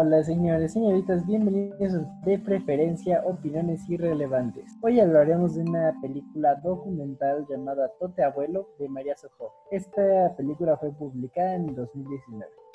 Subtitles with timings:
[0.00, 4.78] Hola señores, señoritas, bienvenidos a de preferencia Opiniones Irrelevantes.
[4.80, 9.52] Hoy hablaremos de una película documental llamada Tote Abuelo de María Sojo.
[9.72, 12.67] Esta película fue publicada en 2019.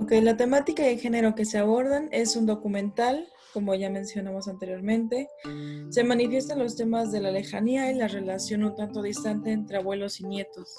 [0.00, 4.48] Ok, la temática y el género que se abordan es un documental, como ya mencionamos
[4.48, 5.28] anteriormente.
[5.90, 10.20] Se manifiestan los temas de la lejanía y la relación un tanto distante entre abuelos
[10.20, 10.76] y nietos.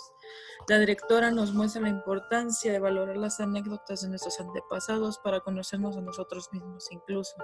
[0.68, 5.96] La directora nos muestra la importancia de valorar las anécdotas de nuestros antepasados para conocernos
[5.96, 7.36] a nosotros mismos incluso,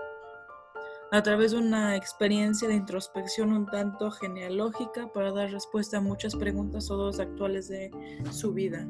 [1.12, 6.36] a través de una experiencia de introspección un tanto genealógica para dar respuesta a muchas
[6.36, 7.92] preguntas o dos actuales de
[8.32, 8.88] su vida.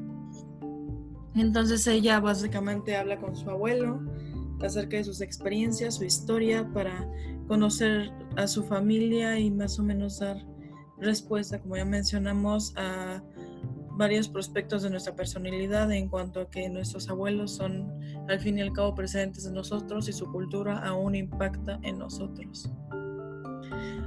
[1.36, 4.02] Entonces ella básicamente habla con su abuelo
[4.62, 7.08] acerca de sus experiencias, su historia, para
[7.48, 10.38] conocer a su familia y más o menos dar
[11.00, 13.24] respuesta, como ya mencionamos, a
[13.98, 17.92] varios prospectos de nuestra personalidad en cuanto a que nuestros abuelos son
[18.30, 22.72] al fin y al cabo presentes en nosotros y su cultura aún impacta en nosotros.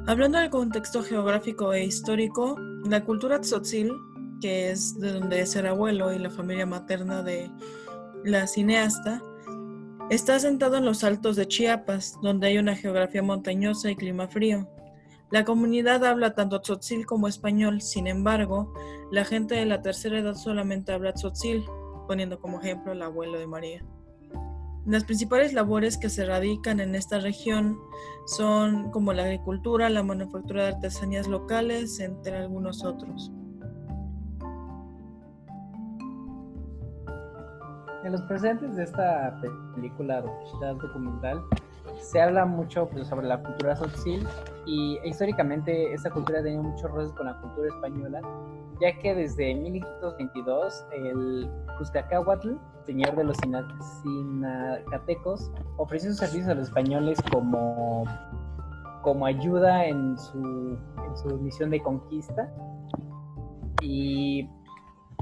[0.07, 2.59] Hablando del contexto geográfico e histórico,
[2.89, 3.93] la cultura tzotzil,
[4.45, 7.51] que es de donde es el abuelo y la familia materna de
[8.27, 9.23] la cineasta,
[10.11, 14.69] está asentado en los altos de Chiapas, donde hay una geografía montañosa y clima frío.
[15.31, 18.71] La comunidad habla tanto tzotzil como español, sin embargo,
[19.11, 21.65] la gente de la tercera edad solamente habla tzotzil,
[22.07, 23.83] poniendo como ejemplo al abuelo de María.
[24.85, 27.79] Las principales labores que se radican en esta región
[28.27, 33.33] son como la agricultura, la manufactura de artesanías locales, entre algunos otros.
[38.05, 39.41] En los presentes de esta
[39.75, 40.23] película
[40.61, 41.43] documental
[41.99, 44.29] se habla mucho pues, sobre la cultura tzotzil
[44.67, 48.21] y históricamente esta cultura tenía muchos roces con la cultura española,
[48.79, 53.39] ya que desde 1522 el Cuscacahuatl, señor de los
[54.03, 58.05] sinacatecos, ofreció sus servicios a los españoles como,
[59.01, 62.53] como ayuda en su, en su misión de conquista.
[63.81, 64.47] Y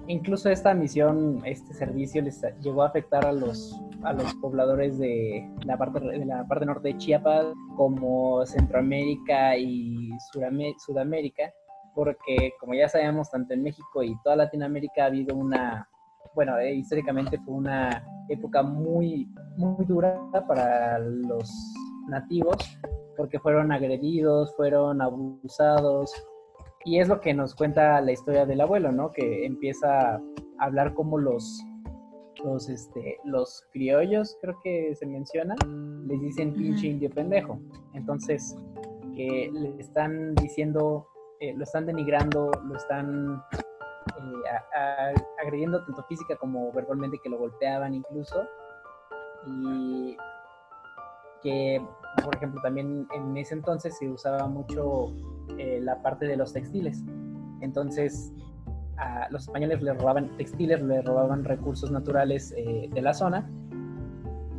[0.09, 5.49] incluso esta misión, este servicio les llegó a afectar a los, a los pobladores de
[5.65, 7.47] la, parte, de la parte norte de Chiapas,
[7.77, 10.11] como Centroamérica y
[10.79, 11.53] Sudamérica,
[11.95, 15.89] porque como ya sabemos, tanto en México y toda Latinoamérica ha habido una,
[16.35, 21.51] bueno, eh, históricamente fue una época muy, muy dura para los
[22.09, 22.57] nativos,
[23.17, 26.13] porque fueron agredidos, fueron abusados,
[26.85, 29.13] y es lo que nos cuenta la historia del abuelo, ¿no?
[29.13, 30.21] Que empieza a
[30.59, 31.63] hablar como los,
[32.45, 35.55] los, este, los criollos, creo que se menciona,
[36.07, 37.59] les dicen pinche indio pendejo.
[37.95, 38.57] Entonces,
[39.15, 41.07] que le están diciendo,
[41.41, 43.43] eh, lo están denigrando, lo están
[44.19, 48.45] eh, agrediendo tanto física como verbalmente, que lo golpeaban incluso.
[49.47, 50.17] Y
[51.43, 51.85] que,
[52.25, 55.13] por ejemplo, también en ese entonces se usaba mucho
[55.59, 57.03] eh, la parte de los textiles.
[57.61, 58.33] Entonces,
[58.97, 63.49] a los españoles le robaban textiles, le robaban recursos naturales eh, de la zona.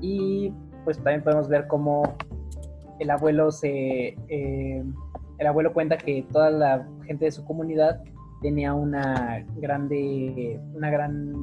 [0.01, 2.15] Y pues también podemos ver cómo
[2.99, 4.15] el abuelo se...
[4.27, 4.83] Eh,
[5.39, 8.01] el abuelo cuenta que toda la gente de su comunidad
[8.41, 11.33] tenía una grande, una gran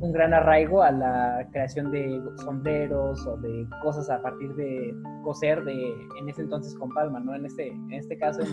[0.00, 5.62] un gran arraigo a la creación de sombreros o de cosas a partir de coser
[5.64, 7.34] de en ese entonces con palma, ¿no?
[7.34, 8.48] En este, en este caso en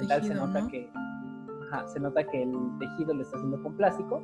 [0.00, 0.88] el se nota que
[1.92, 4.22] se nota que el tejido lo está haciendo con plástico,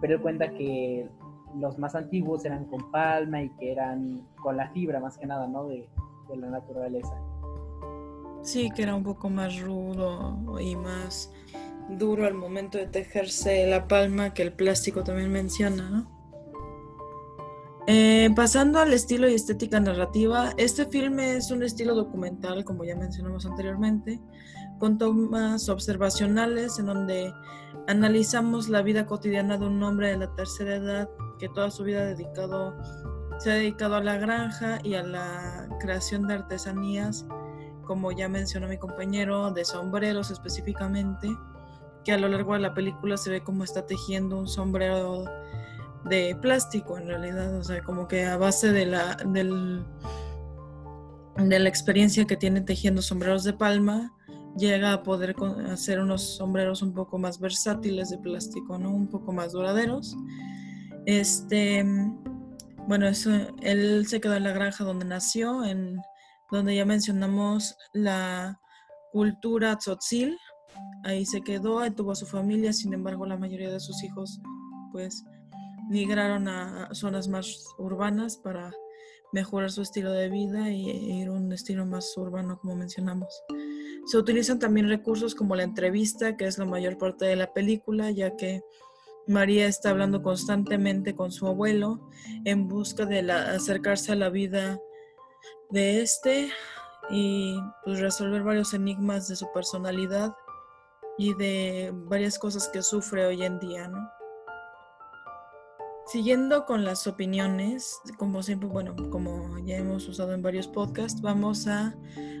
[0.00, 1.08] pero él cuenta que
[1.56, 5.48] los más antiguos eran con palma y que eran con la fibra más que nada,
[5.48, 5.66] ¿no?
[5.66, 5.88] De,
[6.28, 7.14] de la naturaleza.
[8.42, 11.32] Sí, que era un poco más rudo y más
[11.88, 16.16] duro al momento de tejerse la palma que el plástico también menciona, ¿no?
[17.88, 22.96] Eh, pasando al estilo y estética narrativa, este filme es un estilo documental, como ya
[22.96, 24.20] mencionamos anteriormente,
[24.80, 27.32] con tomas observacionales en donde
[27.86, 31.08] analizamos la vida cotidiana de un hombre de la tercera edad
[31.38, 32.76] que toda su vida dedicado,
[33.38, 37.24] se ha dedicado a la granja y a la creación de artesanías,
[37.84, 41.28] como ya mencionó mi compañero, de sombreros específicamente
[42.06, 45.24] que a lo largo de la película se ve como está tejiendo un sombrero
[46.04, 49.84] de plástico en realidad, o sea, como que a base de la, del,
[51.36, 54.14] de la experiencia que tiene tejiendo sombreros de palma,
[54.56, 55.34] llega a poder
[55.68, 58.90] hacer unos sombreros un poco más versátiles de plástico, ¿no?
[58.90, 60.16] Un poco más duraderos.
[61.06, 61.84] Este,
[62.86, 63.32] bueno, eso,
[63.62, 66.00] él se quedó en la granja donde nació, en
[66.52, 68.60] donde ya mencionamos la
[69.10, 70.38] cultura tzotzil,
[71.06, 74.40] Ahí se quedó, ahí tuvo a su familia, sin embargo la mayoría de sus hijos
[74.90, 75.24] pues
[75.88, 78.72] migraron a zonas más urbanas para
[79.32, 83.40] mejorar su estilo de vida y ir a un estilo más urbano, como mencionamos.
[84.06, 88.10] Se utilizan también recursos como la entrevista, que es la mayor parte de la película,
[88.10, 88.64] ya que
[89.28, 92.10] María está hablando constantemente con su abuelo
[92.44, 94.80] en busca de acercarse a la vida
[95.70, 96.50] de este
[97.10, 100.34] y pues, resolver varios enigmas de su personalidad
[101.18, 104.10] y de varias cosas que sufre hoy en día, ¿no?
[106.06, 111.66] Siguiendo con las opiniones, como siempre, bueno, como ya hemos usado en varios podcasts, vamos
[111.66, 111.96] a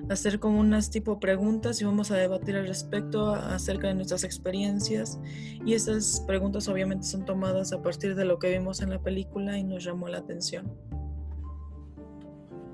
[0.08, 5.18] hacer como unas tipo preguntas y vamos a debatir al respecto acerca de nuestras experiencias.
[5.64, 9.58] Y esas preguntas obviamente son tomadas a partir de lo que vimos en la película
[9.58, 10.72] y nos llamó la atención.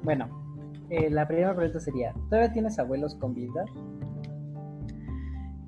[0.03, 0.29] Bueno,
[0.91, 3.65] eh, la primera pregunta sería, ¿todavía tienes abuelos con vida?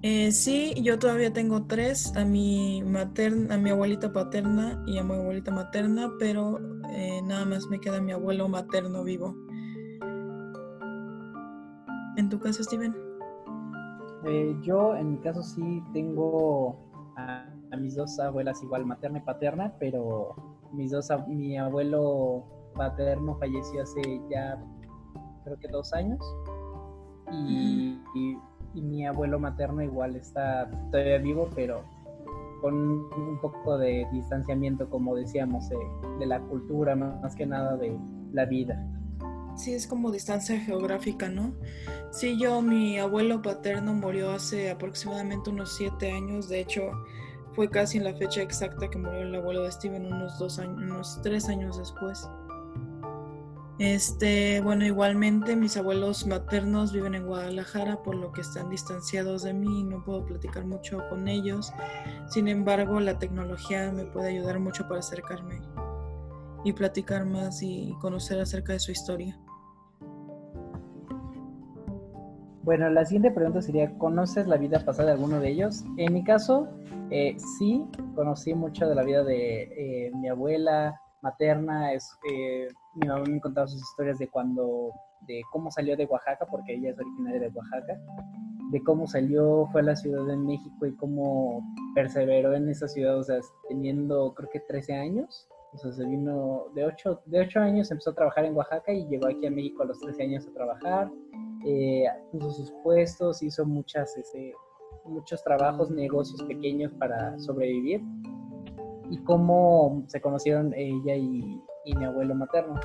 [0.06, 5.03] Eh, sí, yo todavía tengo tres, a mi materna, a mi abuelita paterna y a
[5.03, 6.59] mi abuelita materna, pero
[6.91, 9.35] eh, nada más me queda mi abuelo materno vivo.
[12.19, 12.95] ¿En tu caso, Steven?
[14.27, 16.77] Eh, yo, en mi caso, sí tengo
[17.17, 17.47] a,
[17.79, 20.37] mis dos abuelas igual, materna y paterna, pero
[20.75, 24.62] mis dos, mi abuelo paterno falleció hace ya,
[25.45, 26.21] creo que dos años.
[27.33, 28.39] y y
[28.82, 31.82] mi abuelo materno igual está todavía vivo, pero
[32.61, 37.94] con un poco de distanciamiento, como decíamos, de, la cultura, más que nada de
[38.32, 38.82] la vida.
[39.55, 41.55] Sí, es como distancia geográfica, ¿no?
[42.11, 46.91] Sí, yo, mi abuelo paterno murió hace aproximadamente unos siete años, de hecho
[47.53, 50.77] fue casi en la fecha exacta que murió el abuelo de Steven, unos dos años,
[50.79, 52.29] unos tres años después.
[53.79, 59.53] Este, bueno, igualmente mis abuelos maternos viven en Guadalajara, por lo que están distanciados de
[59.53, 61.73] mí y no puedo platicar mucho con ellos.
[62.29, 65.61] Sin embargo, la tecnología me puede ayudar mucho para acercarme
[66.65, 69.38] y platicar más y conocer acerca de su historia.
[72.62, 75.85] Bueno, la siguiente pregunta sería, ¿conoces la vida pasada de alguno de ellos?
[75.99, 76.69] En mi caso,
[77.11, 77.85] eh, sí,
[78.15, 83.41] conocí mucho de la vida de eh, mi abuela, materna, es, eh, mi mamá me
[83.41, 84.93] contaba sus historias de cuando,
[85.26, 87.99] de cómo salió de Oaxaca, porque ella es originaria de Oaxaca,
[88.71, 93.19] de cómo salió, fue a la Ciudad de México y cómo perseveró en esa ciudad,
[93.19, 97.61] o sea, teniendo creo que 13 años, o sea, se vino de 8, de 8
[97.61, 100.47] años, empezó a trabajar en Oaxaca y llegó aquí a México a los 13 años
[100.47, 101.11] a trabajar,
[101.67, 104.53] eh, puso sus puestos, hizo muchas, ese,
[105.06, 108.03] muchos trabajos, negocios pequeños para sobrevivir
[109.11, 111.61] y cómo se conocieron ella y,
[111.97, 112.81] mi abuelo materno.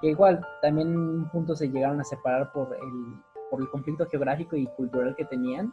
[0.00, 3.14] Que igual, también un punto se llegaron a separar por el,
[3.50, 5.72] por el conflicto geográfico y cultural que tenían,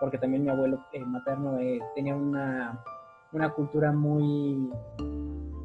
[0.00, 2.84] porque también mi abuelo eh, materno eh, tenía una,
[3.32, 4.70] una cultura muy,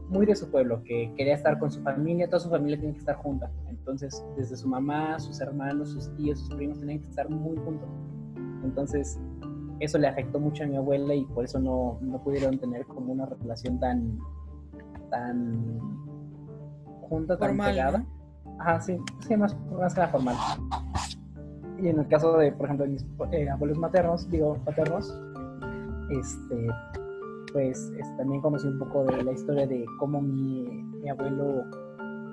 [0.09, 2.99] muy de su pueblo, que quería estar con su familia, toda su familia tiene que
[2.99, 3.51] estar junta.
[3.67, 7.89] Entonces, desde su mamá, sus hermanos, sus tíos, sus primos tenían que estar muy juntos.
[8.63, 9.19] Entonces,
[9.79, 13.13] eso le afectó mucho a mi abuela y por eso no, no pudieron tener como
[13.13, 14.19] una relación tan,
[15.09, 15.79] tan
[17.01, 18.03] junta, tan pegada.
[18.59, 18.97] Ajá, sí,
[19.27, 20.35] sí, más, más que nada formal.
[21.79, 25.13] Y en el caso de, por ejemplo, de mis eh, abuelos maternos, digo, paternos,
[26.09, 26.67] este,
[27.53, 31.65] pues también conocí un poco de la historia de cómo mi, mi abuelo,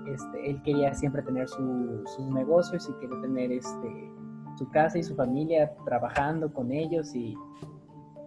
[0.07, 4.13] este, él quería siempre tener su, sus negocios y quería tener este,
[4.57, 7.37] su casa y su familia trabajando con ellos y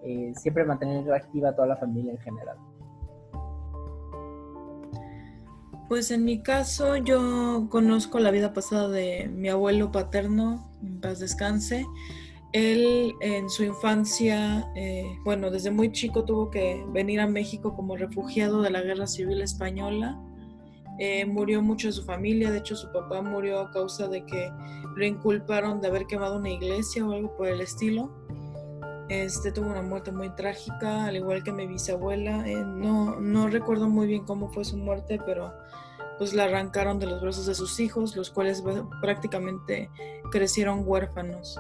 [0.04, 2.58] eh, siempre mantener activa toda la familia en general.
[5.88, 11.20] Pues en mi caso yo conozco la vida pasada de mi abuelo paterno, en paz
[11.20, 11.86] descanse.
[12.52, 17.96] Él en su infancia, eh, bueno, desde muy chico tuvo que venir a México como
[17.96, 20.20] refugiado de la Guerra Civil Española
[21.00, 24.52] eh, murió mucho de su familia, de hecho su papá murió a causa de que
[24.96, 28.12] lo inculparon de haber quemado una iglesia o algo por el estilo.
[29.10, 32.48] Este tuvo una muerte muy trágica, al igual que mi bisabuela.
[32.48, 35.54] Eh, no, no recuerdo muy bien cómo fue su muerte, pero
[36.18, 38.64] pues la arrancaron de los brazos de sus hijos, los cuales
[39.02, 39.90] prácticamente
[40.32, 41.60] crecieron huérfanos.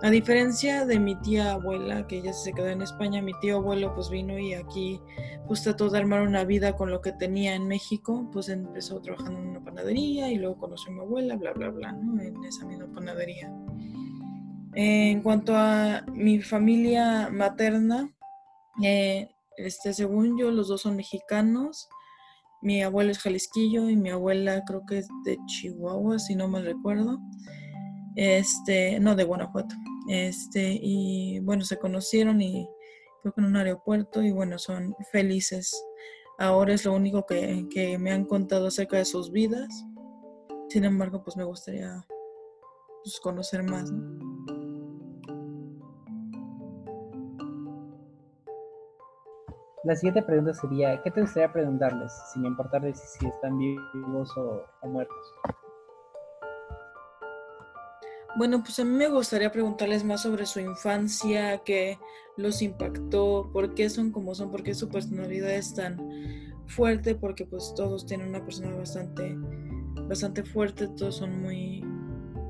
[0.00, 3.94] A diferencia de mi tía abuela, que ella se quedó en España, mi tío abuelo
[3.96, 5.00] pues vino y aquí
[5.48, 9.40] pues trató de armar una vida con lo que tenía en México, pues empezó trabajando
[9.40, 12.22] en una panadería y luego conoció a mi abuela, bla, bla, bla, ¿no?
[12.22, 13.52] En esa misma panadería.
[14.74, 18.08] En cuanto a mi familia materna,
[18.84, 21.88] eh, este, según yo, los dos son mexicanos.
[22.62, 26.62] Mi abuelo es jalisquillo y mi abuela creo que es de Chihuahua, si no me
[26.62, 27.18] recuerdo.
[28.20, 29.76] Este, no, de Guanajuato.
[30.08, 32.68] Este, y bueno, se conocieron y
[33.22, 35.72] que en un aeropuerto y bueno, son felices
[36.38, 39.84] ahora es lo único que, me han contado acerca de sus vidas.
[40.68, 42.04] Sin embargo, pues me gustaría
[43.02, 43.92] pues, conocer más.
[49.84, 55.32] La siguiente pregunta sería, ¿qué te gustaría preguntarles, sin importarles si están vivos o muertos?
[58.36, 61.98] Bueno, pues a mí me gustaría preguntarles más sobre su infancia, qué
[62.36, 65.98] los impactó, por qué son como son, por qué su personalidad es tan
[66.66, 69.34] fuerte, porque pues todos tienen una personalidad bastante,
[70.08, 71.82] bastante fuerte, todos son muy,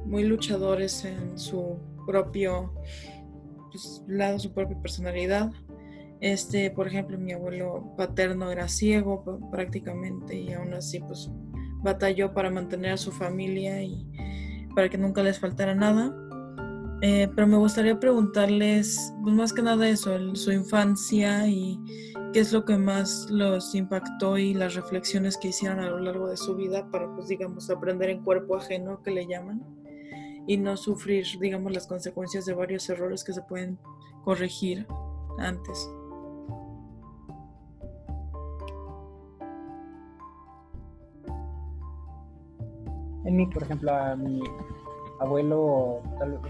[0.04, 2.74] muy luchadores en su propio
[3.70, 5.52] pues, lado, su propia personalidad.
[6.20, 11.30] Este, por ejemplo, mi abuelo paterno era ciego prácticamente y aún así pues
[11.82, 14.04] batalló para mantener a su familia y
[14.78, 16.14] para que nunca les faltara nada.
[17.02, 21.80] Eh, pero me gustaría preguntarles, pues más que nada eso, su infancia y
[22.32, 26.28] qué es lo que más los impactó y las reflexiones que hicieron a lo largo
[26.28, 29.64] de su vida para, pues digamos, aprender en cuerpo ajeno, que le llaman,
[30.46, 33.80] y no sufrir, digamos, las consecuencias de varios errores que se pueden
[34.22, 34.86] corregir
[35.38, 35.90] antes.
[43.24, 44.40] En mí, por ejemplo, a mi
[45.20, 46.00] abuelo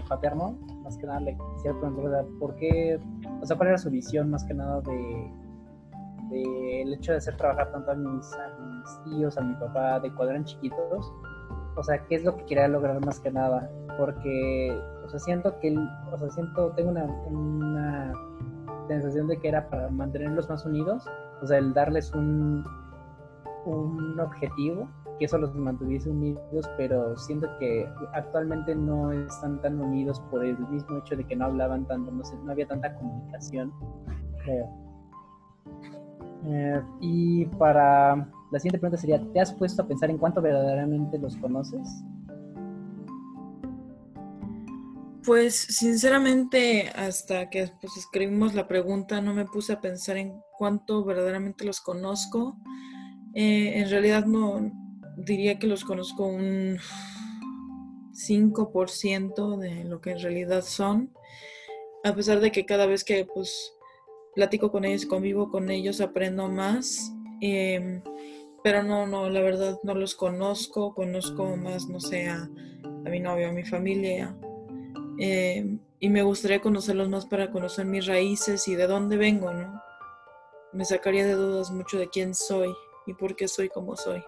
[0.07, 2.99] paterno, más que nada le quisiera preguntar por qué,
[3.41, 7.71] o sea, cuál era su visión más que nada de, el hecho de hacer trabajar
[7.71, 8.31] tanto a mis,
[9.05, 11.11] tíos, a mi papá, de cuando eran chiquitos,
[11.75, 15.59] o sea, qué es lo que quería lograr más que nada, porque, o sea, siento
[15.59, 15.75] que,
[16.11, 18.13] o sea, siento, tengo una, una
[18.87, 21.05] sensación de que era para mantenerlos más unidos,
[21.41, 22.63] o sea, el darles un,
[23.65, 24.87] un objetivo
[25.19, 30.57] que eso los mantuviese unidos, pero siento que actualmente no están tan unidos por el
[30.69, 33.71] mismo hecho de que no hablaban tanto, no, había tanta comunicación,
[34.43, 34.69] creo.
[36.45, 41.19] Eh, y para la siguiente pregunta sería, ¿te has puesto a pensar en cuánto verdaderamente
[41.19, 41.87] los conoces?
[45.25, 51.03] Pues sinceramente hasta que pues, escribimos la pregunta no me puse a pensar en cuánto
[51.03, 52.57] verdaderamente los conozco.
[53.35, 54.71] Eh, en realidad no,
[55.25, 56.77] diría que los conozco un
[58.13, 61.13] 5% de lo que en realidad son,
[62.03, 63.73] a pesar de que cada vez que pues
[64.35, 67.11] platico con ellos, convivo con ellos, aprendo más.
[67.41, 68.01] Em,
[68.63, 72.49] pero no, no, la verdad no los conozco, conozco más, no sé, a,
[73.09, 74.35] mi novio, a mi familia.
[75.17, 79.81] Em, y me gustaría conocerlos más para conocer mis raíces y de dónde vengo, ¿no?
[80.71, 82.73] Me sacaría de dudas mucho de quién soy
[83.07, 84.21] y por qué soy como soy.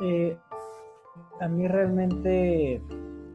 [0.00, 0.36] Eh,
[1.40, 2.82] a mí realmente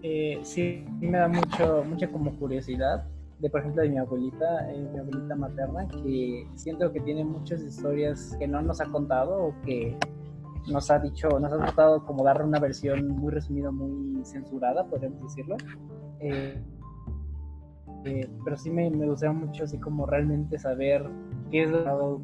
[0.04, 3.06] eh, sí me da mucho, mucha como curiosidad
[3.40, 7.62] de por ejemplo de mi abuelita, eh, mi abuelita materna, que siento que tiene muchas
[7.62, 9.98] historias que no nos ha contado o que
[10.70, 15.22] nos ha dicho, nos ha tratado como darle una versión muy resumida, muy censurada, podríamos
[15.24, 15.56] decirlo.
[18.44, 21.10] pero sí me, me gustaría mucho así como realmente saber
[21.52, 21.72] es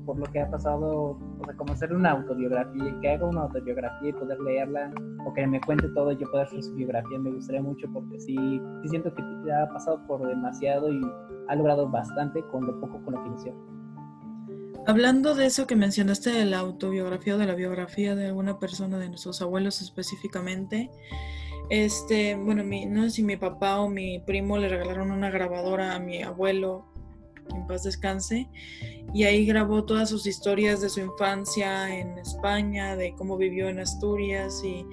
[0.05, 4.09] por lo que ha pasado, o sea, como hacer una autobiografía, que haga una autobiografía
[4.09, 4.91] y poder leerla,
[5.25, 8.19] o que me cuente todo y yo pueda hacer su biografía, me gustaría mucho porque
[8.19, 8.35] sí,
[8.83, 11.01] sí siento que ha pasado por demasiado y
[11.47, 13.53] ha logrado bastante con lo poco con lo que inició.
[14.87, 18.99] Hablando de eso que mencionaste de la autobiografía o de la biografía de alguna persona
[18.99, 20.91] de nuestros abuelos específicamente,
[21.71, 25.95] este, bueno, mi, no sé si mi papá o mi primo le regalaron una grabadora
[25.95, 26.85] a mi abuelo
[27.55, 28.49] que en paz descanse,
[29.13, 33.79] y ahí grabó todas sus historias de su infancia en España, de cómo vivió en
[33.79, 34.85] Asturias y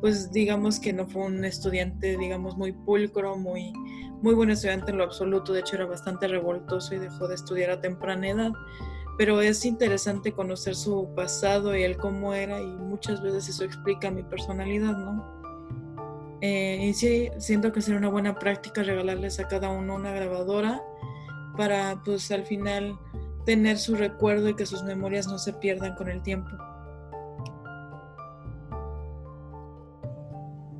[0.00, 3.72] pues digamos que no fue un estudiante, digamos, muy pulcro, muy,
[4.22, 7.70] muy buen estudiante en lo absoluto, de hecho era bastante revoltoso y dejó de estudiar
[7.70, 8.52] a temprana edad,
[9.16, 14.10] pero es interesante conocer su pasado y el cómo era y muchas veces eso explica
[14.10, 15.24] mi personalidad, ¿no?
[16.40, 20.82] Eh, y sí, siento que sería una buena práctica regalarles a cada uno una grabadora
[21.56, 22.98] para pues al final
[23.44, 26.50] tener su recuerdo y que sus memorias no se pierdan con el tiempo.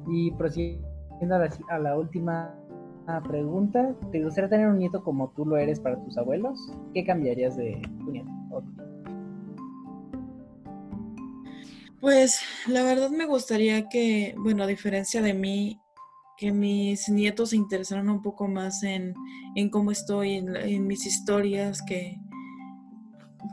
[0.08, 1.36] Y prosiguiendo
[1.68, 2.54] a la, última
[3.26, 6.72] pregunta, ¿te gustaría tener un nieto como tú lo eres para tus abuelos?
[6.92, 8.30] ¿Qué cambiarías de tu nieto?
[12.00, 15.80] Pues la verdad me gustaría que, bueno, a diferencia de mí,
[16.36, 19.14] que mis nietos se interesaran un poco más en,
[19.70, 22.16] cómo estoy, en, mis historias, que,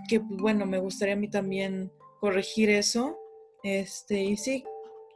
[0.07, 3.17] que, bueno, me gustaría a mí también corregir eso.
[3.63, 4.63] Este, y sí,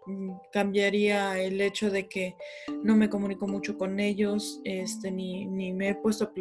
[0.06, 2.36] mm, cambiaría el hecho de que
[2.84, 6.32] no me comunico mucho con ellos, este, ni, ni me he puesto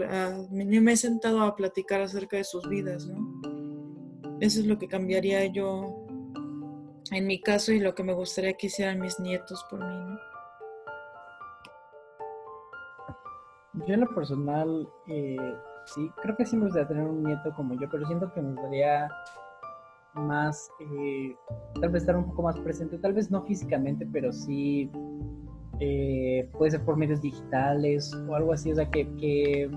[0.51, 3.41] ni me he sentado a platicar acerca de sus vidas, ¿no?
[4.41, 6.05] Eso es lo que cambiaría yo
[7.13, 10.34] en mi caso y lo que me gustaría que hicieran mis nietos por mí, ¿no?
[13.87, 15.55] Yo en lo personal, eh,
[15.87, 18.53] sí, creo que sí me gustaría tener un nieto como yo, pero siento que me
[18.53, 19.09] gustaría
[20.15, 21.35] más, eh,
[21.81, 24.91] tal vez estar un poco más presente, tal vez no físicamente, pero sí
[25.81, 29.69] eh, puede ser por medios digitales o algo así, o sea, que,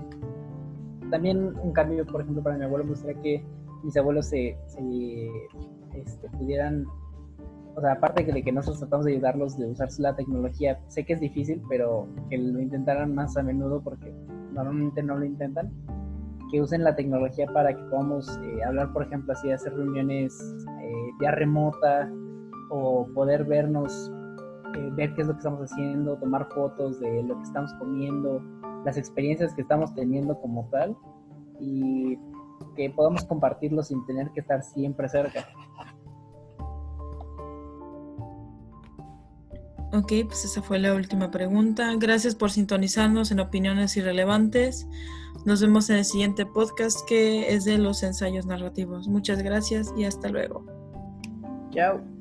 [1.10, 3.44] también un cambio, por ejemplo, para mi abuelo me gustaría que
[3.82, 4.56] mis abuelos se,
[5.94, 6.86] este, pudieran,
[7.78, 11.12] o sea, aparte de que nosotros tratamos de ayudarlos de usar la tecnología, sé que
[11.12, 14.12] es difícil, pero que lo intentaran más a menudo porque
[14.52, 15.70] normalmente no lo intentan
[16.50, 20.36] que usen la tecnología para que podamos eh, hablar, por ejemplo, así, hacer reuniones
[20.82, 22.10] eh, vía remota
[22.70, 24.10] o poder vernos,
[24.74, 28.42] eh, ver qué es lo que estamos haciendo, tomar fotos de lo que estamos comiendo,
[28.84, 30.96] las experiencias que estamos teniendo como tal
[31.60, 32.18] y
[32.74, 35.46] que podamos compartirlo sin tener que estar siempre cerca.
[39.92, 41.94] Ok, pues esa fue la última pregunta.
[41.96, 44.86] Gracias por sintonizarnos en Opiniones Irrelevantes.
[45.46, 49.08] Nos vemos en el siguiente podcast que es de los ensayos narrativos.
[49.08, 50.66] Muchas gracias y hasta luego.
[51.70, 52.17] Chao.